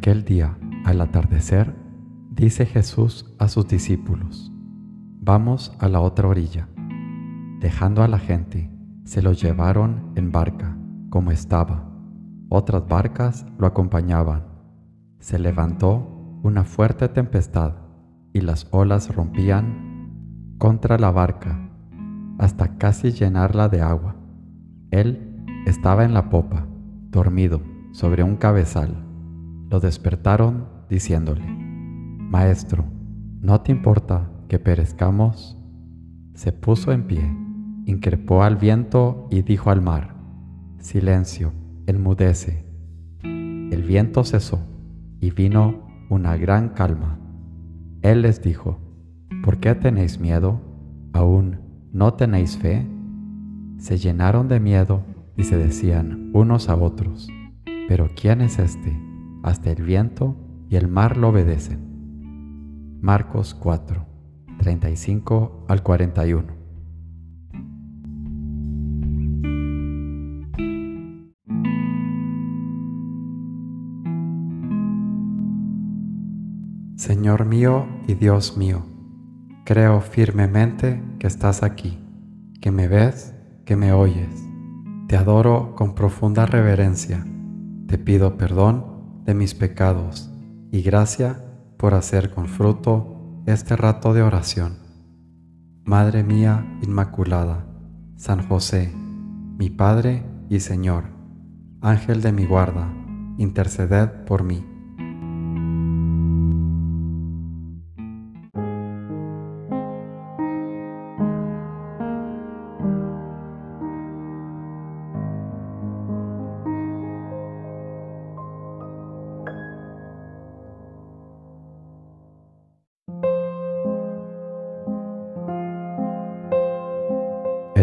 Aquel 0.00 0.24
día, 0.24 0.56
al 0.86 0.98
atardecer, 1.02 1.76
dice 2.30 2.64
Jesús 2.64 3.34
a 3.38 3.48
sus 3.48 3.68
discípulos, 3.68 4.50
Vamos 5.20 5.76
a 5.78 5.90
la 5.90 6.00
otra 6.00 6.26
orilla. 6.26 6.70
Dejando 7.60 8.02
a 8.02 8.08
la 8.08 8.18
gente, 8.18 8.70
se 9.04 9.20
lo 9.20 9.32
llevaron 9.32 10.12
en 10.14 10.32
barca, 10.32 10.74
como 11.10 11.32
estaba. 11.32 11.86
Otras 12.48 12.88
barcas 12.88 13.44
lo 13.58 13.66
acompañaban. 13.66 14.46
Se 15.18 15.38
levantó 15.38 16.40
una 16.42 16.64
fuerte 16.64 17.06
tempestad 17.10 17.74
y 18.32 18.40
las 18.40 18.68
olas 18.70 19.14
rompían 19.14 20.56
contra 20.56 20.96
la 20.96 21.10
barca 21.10 21.60
hasta 22.38 22.78
casi 22.78 23.12
llenarla 23.12 23.68
de 23.68 23.82
agua. 23.82 24.16
Él 24.92 25.44
estaba 25.66 26.06
en 26.06 26.14
la 26.14 26.30
popa, 26.30 26.66
dormido, 27.10 27.60
sobre 27.92 28.22
un 28.22 28.36
cabezal. 28.36 29.09
Lo 29.70 29.78
despertaron 29.78 30.66
diciéndole, 30.88 31.46
Maestro, 31.46 32.86
¿no 33.40 33.60
te 33.60 33.70
importa 33.70 34.28
que 34.48 34.58
perezcamos? 34.58 35.56
Se 36.34 36.50
puso 36.50 36.90
en 36.90 37.06
pie, 37.06 37.22
increpó 37.86 38.42
al 38.42 38.56
viento 38.56 39.28
y 39.30 39.42
dijo 39.42 39.70
al 39.70 39.80
mar, 39.80 40.16
Silencio, 40.80 41.52
enmudece. 41.86 42.66
El 43.22 43.84
viento 43.86 44.24
cesó 44.24 44.58
y 45.20 45.30
vino 45.30 45.86
una 46.08 46.36
gran 46.36 46.70
calma. 46.70 47.20
Él 48.02 48.22
les 48.22 48.42
dijo, 48.42 48.80
¿por 49.44 49.58
qué 49.58 49.76
tenéis 49.76 50.18
miedo? 50.18 50.60
¿Aún 51.12 51.60
no 51.92 52.14
tenéis 52.14 52.58
fe? 52.58 52.88
Se 53.78 53.98
llenaron 53.98 54.48
de 54.48 54.58
miedo 54.58 55.04
y 55.36 55.44
se 55.44 55.56
decían 55.56 56.32
unos 56.34 56.68
a 56.68 56.74
otros, 56.74 57.28
pero 57.86 58.08
¿quién 58.16 58.40
es 58.40 58.58
este? 58.58 59.09
Hasta 59.42 59.70
el 59.70 59.82
viento 59.82 60.36
y 60.68 60.76
el 60.76 60.88
mar 60.88 61.16
lo 61.16 61.30
obedecen. 61.30 62.98
Marcos 63.00 63.54
4, 63.54 64.06
35 64.58 65.64
al 65.68 65.82
41. 65.82 66.60
Señor 76.96 77.46
mío 77.46 77.86
y 78.06 78.12
Dios 78.12 78.58
mío, 78.58 78.84
creo 79.64 80.02
firmemente 80.02 81.02
que 81.18 81.26
estás 81.26 81.62
aquí, 81.62 81.98
que 82.60 82.70
me 82.70 82.88
ves, 82.88 83.34
que 83.64 83.74
me 83.74 83.94
oyes. 83.94 84.44
Te 85.08 85.16
adoro 85.16 85.74
con 85.74 85.94
profunda 85.94 86.44
reverencia. 86.44 87.24
Te 87.86 87.96
pido 87.96 88.36
perdón 88.36 88.99
de 89.24 89.34
mis 89.34 89.54
pecados 89.54 90.30
y 90.70 90.82
gracia 90.82 91.44
por 91.76 91.94
hacer 91.94 92.30
con 92.30 92.46
fruto 92.46 93.42
este 93.46 93.76
rato 93.76 94.14
de 94.14 94.22
oración. 94.22 94.78
Madre 95.84 96.22
mía 96.22 96.78
Inmaculada, 96.82 97.66
San 98.16 98.46
José, 98.46 98.92
mi 98.94 99.70
Padre 99.70 100.22
y 100.48 100.60
Señor, 100.60 101.04
Ángel 101.80 102.22
de 102.22 102.32
mi 102.32 102.44
guarda, 102.44 102.92
interceded 103.38 104.08
por 104.26 104.44
mí. 104.44 104.69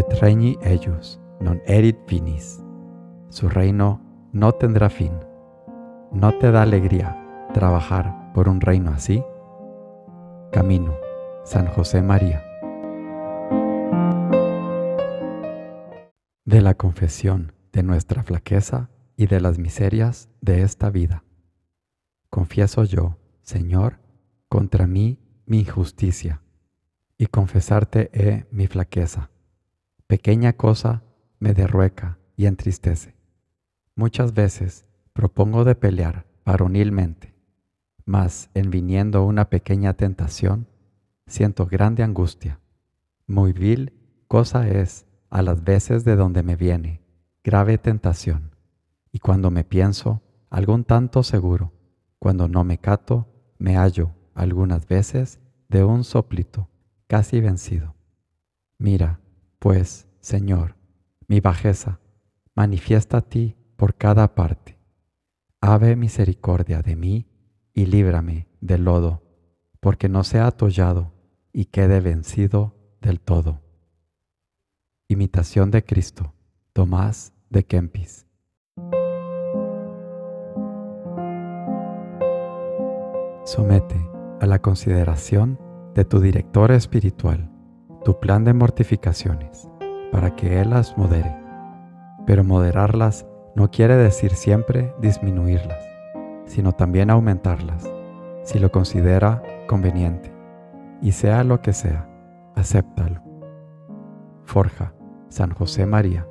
Et 0.09 0.57
ellos 0.63 1.19
non 1.41 1.61
erit 1.65 1.97
finis. 2.07 2.63
Su 3.29 3.49
reino 3.49 4.01
no 4.31 4.53
tendrá 4.53 4.89
fin. 4.89 5.11
¿No 6.11 6.31
te 6.39 6.49
da 6.49 6.61
alegría 6.61 7.15
trabajar 7.53 8.31
por 8.33 8.47
un 8.47 8.61
reino 8.61 8.91
así? 8.91 9.21
Camino, 10.51 10.95
San 11.43 11.67
José 11.67 12.01
María. 12.01 12.41
De 16.45 16.61
la 16.61 16.73
confesión 16.75 17.51
de 17.73 17.83
nuestra 17.83 18.23
flaqueza 18.23 18.89
y 19.17 19.27
de 19.27 19.41
las 19.41 19.59
miserias 19.59 20.29
de 20.39 20.61
esta 20.61 20.89
vida. 20.89 21.25
Confieso 22.29 22.85
yo, 22.85 23.17
Señor, 23.41 23.99
contra 24.47 24.87
mí 24.87 25.19
mi 25.45 25.59
injusticia, 25.59 26.41
y 27.17 27.25
confesarte 27.27 28.09
he 28.13 28.45
mi 28.51 28.67
flaqueza 28.67 29.31
pequeña 30.07 30.53
cosa 30.53 31.03
me 31.39 31.53
derrueca 31.53 32.17
y 32.35 32.45
entristece. 32.45 33.15
Muchas 33.95 34.33
veces 34.33 34.85
propongo 35.13 35.63
de 35.63 35.75
pelear 35.75 36.25
varonilmente, 36.45 37.33
mas 38.05 38.49
en 38.53 38.69
viniendo 38.69 39.25
una 39.25 39.49
pequeña 39.49 39.93
tentación, 39.93 40.67
siento 41.25 41.65
grande 41.65 42.03
angustia. 42.03 42.59
Muy 43.27 43.51
vil 43.51 43.93
cosa 44.27 44.67
es 44.69 45.05
a 45.29 45.41
las 45.41 45.63
veces 45.63 46.05
de 46.05 46.15
donde 46.15 46.41
me 46.43 46.55
viene 46.55 47.01
grave 47.43 47.77
tentación, 47.77 48.51
y 49.13 49.19
cuando 49.19 49.51
me 49.51 49.63
pienso 49.63 50.21
algún 50.49 50.83
tanto 50.83 51.23
seguro, 51.23 51.71
cuando 52.19 52.49
no 52.49 52.65
me 52.65 52.77
cato, 52.77 53.25
me 53.57 53.77
hallo 53.77 54.11
algunas 54.33 54.85
veces 54.85 55.39
de 55.69 55.85
un 55.85 56.03
soplito, 56.03 56.69
casi 57.07 57.39
vencido. 57.39 57.95
Mira, 58.77 59.21
pues, 59.59 60.07
Señor, 60.19 60.75
mi 61.27 61.39
bajeza, 61.39 61.99
manifiesta 62.55 63.17
a 63.17 63.21
ti 63.21 63.55
por 63.75 63.95
cada 63.95 64.35
parte. 64.35 64.79
Ave 65.61 65.95
misericordia 65.95 66.81
de 66.81 66.95
mí 66.95 67.27
y 67.73 67.85
líbrame 67.85 68.47
del 68.61 68.85
lodo, 68.85 69.23
porque 69.79 70.09
no 70.09 70.23
sea 70.23 70.47
atollado 70.47 71.13
y 71.51 71.65
quede 71.65 71.99
vencido 72.01 72.75
del 73.01 73.19
todo. 73.19 73.61
Imitación 75.07 75.71
de 75.71 75.83
Cristo, 75.83 76.33
Tomás 76.73 77.33
de 77.49 77.65
Kempis. 77.65 78.25
Somete 83.45 83.95
a 84.39 84.45
la 84.45 84.61
consideración 84.61 85.59
de 85.95 86.05
tu 86.05 86.19
director 86.19 86.71
espiritual 86.71 87.56
tu 88.03 88.19
plan 88.19 88.43
de 88.43 88.53
mortificaciones 88.53 89.69
para 90.11 90.35
que 90.35 90.61
Él 90.61 90.71
las 90.71 90.97
modere. 90.97 91.35
Pero 92.25 92.43
moderarlas 92.43 93.25
no 93.55 93.71
quiere 93.71 93.95
decir 93.95 94.31
siempre 94.35 94.93
disminuirlas, 95.01 95.83
sino 96.45 96.71
también 96.71 97.09
aumentarlas, 97.09 97.89
si 98.43 98.59
lo 98.59 98.71
considera 98.71 99.41
conveniente. 99.67 100.31
Y 101.01 101.11
sea 101.11 101.43
lo 101.43 101.61
que 101.61 101.73
sea, 101.73 102.07
acéptalo. 102.55 103.21
Forja, 104.43 104.93
San 105.29 105.51
José 105.51 105.85
María. 105.85 106.27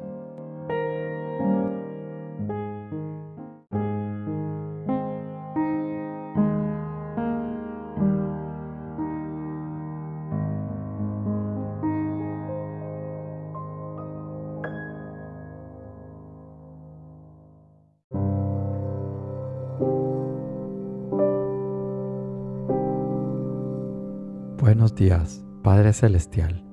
Buenos 24.58 24.94
días, 24.94 25.44
Padre 25.62 25.93
Celestial. 25.93 26.64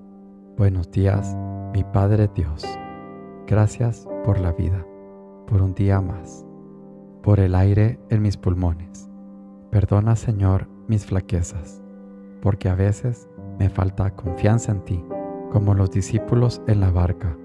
Buenos 0.58 0.90
días, 0.90 1.36
mi 1.74 1.84
Padre 1.84 2.30
Dios. 2.34 2.64
Gracias 3.46 4.08
por 4.24 4.40
la 4.40 4.54
vida, 4.54 4.88
por 5.48 5.62
un 5.62 5.74
día 5.74 6.00
más, 6.00 6.46
por 7.22 7.42
el 7.42 7.54
aire 7.56 8.00
en 8.10 8.22
mis 8.22 8.38
pulmones. 8.38 9.10
Perdona, 9.70 10.16
Señor, 10.16 10.70
mis 10.88 11.06
flaquezas, 11.06 11.84
porque 12.42 12.70
a 12.70 12.76
veces 12.76 13.28
me 13.60 13.70
falta 13.70 14.16
confianza 14.16 14.72
en 14.72 14.86
ti, 14.86 15.04
como 15.52 15.74
los 15.74 15.92
discípulos 15.92 16.62
en 16.68 16.80
la 16.80 16.90
barca. 16.90 17.38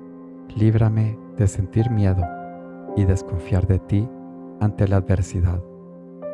Líbrame 0.55 1.19
de 1.37 1.49
sentir 1.49 1.91
miedo 1.91 2.23
y 2.96 3.06
desconfiar 3.06 3.67
de 3.67 3.81
ti 3.81 4.08
ante 4.61 4.87
la 4.87 4.99
adversidad. 4.99 5.61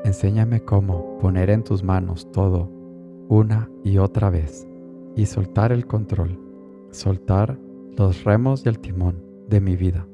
Enséñame 0.05 0.61
cómo 0.61 1.17
poner 1.21 1.49
en 1.49 1.65
tus 1.65 1.83
manos 1.83 2.31
todo 2.33 2.84
una 3.29 3.71
y 3.83 3.99
otra 3.99 4.31
vez 4.31 4.67
y 5.17 5.27
soltar 5.27 5.73
el 5.73 5.87
control, 5.87 6.39
soltar 6.91 7.59
los 7.97 8.25
remos 8.25 8.65
y 8.65 8.69
el 8.69 8.79
timón 8.79 9.23
de 9.49 9.61
mi 9.61 9.77
vida, 9.77 10.07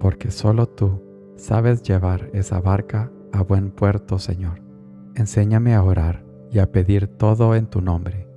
porque 0.00 0.30
solo 0.30 0.68
tú 0.68 1.02
sabes 1.36 1.82
llevar 1.82 2.30
esa 2.32 2.60
barca 2.60 3.10
a 3.32 3.42
buen 3.42 3.70
puerto, 3.70 4.18
Señor. 4.18 4.62
Enséñame 5.14 5.74
a 5.74 5.82
orar 5.82 6.24
y 6.50 6.58
a 6.58 6.70
pedir 6.70 7.06
todo 7.06 7.54
en 7.54 7.66
tu 7.66 7.80
nombre. 7.80 8.28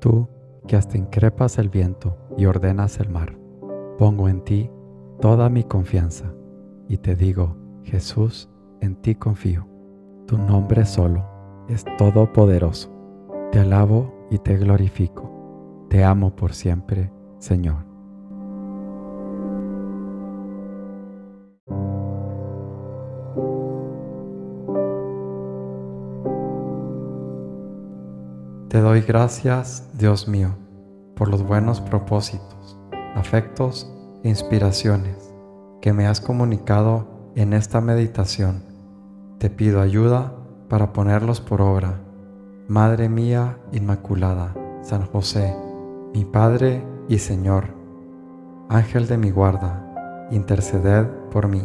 Tú, 0.00 0.28
que 0.66 0.76
hasta 0.76 0.98
increpas 0.98 1.58
el 1.58 1.70
viento 1.70 2.16
y 2.36 2.46
ordenas 2.46 3.00
el 3.00 3.08
mar, 3.08 3.38
pongo 3.96 4.28
en 4.28 4.42
ti 4.42 4.70
toda 5.20 5.48
mi 5.48 5.64
confianza 5.64 6.32
y 6.88 6.98
te 6.98 7.16
digo, 7.16 7.56
Jesús, 7.82 8.50
en 8.80 8.96
ti 8.96 9.14
confío. 9.14 9.66
Tu 10.26 10.36
nombre 10.36 10.84
solo 10.84 11.24
es 11.68 11.84
todopoderoso. 11.96 12.97
Te 13.50 13.60
alabo 13.60 14.26
y 14.30 14.38
te 14.38 14.58
glorifico. 14.58 15.86
Te 15.88 16.04
amo 16.04 16.36
por 16.36 16.52
siempre, 16.52 17.10
Señor. 17.38 17.86
Te 28.68 28.80
doy 28.80 29.00
gracias, 29.00 29.88
Dios 29.94 30.28
mío, 30.28 30.50
por 31.16 31.28
los 31.28 31.42
buenos 31.42 31.80
propósitos, 31.80 32.78
afectos 33.14 33.90
e 34.22 34.28
inspiraciones 34.28 35.34
que 35.80 35.94
me 35.94 36.06
has 36.06 36.20
comunicado 36.20 37.32
en 37.34 37.54
esta 37.54 37.80
meditación. 37.80 38.62
Te 39.38 39.48
pido 39.48 39.80
ayuda 39.80 40.34
para 40.68 40.92
ponerlos 40.92 41.40
por 41.40 41.62
obra. 41.62 42.07
Madre 42.68 43.08
mía 43.08 43.56
Inmaculada, 43.72 44.54
San 44.82 45.06
José, 45.06 45.56
mi 46.12 46.26
Padre 46.26 46.84
y 47.08 47.18
Señor, 47.18 47.74
Ángel 48.68 49.06
de 49.06 49.16
mi 49.16 49.30
guarda, 49.30 50.28
interceded 50.30 51.06
por 51.30 51.48
mí. 51.48 51.62